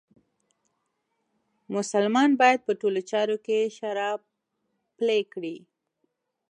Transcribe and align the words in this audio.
مسلمان 1.75 2.29
باید 2.41 2.59
په 2.67 2.73
ټولو 2.81 2.99
چارو 3.11 3.37
کې 3.45 3.59
شرعه 3.77 4.15
پلې 4.97 5.19
کړي. 5.33 5.57